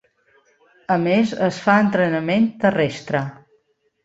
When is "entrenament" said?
1.83-2.49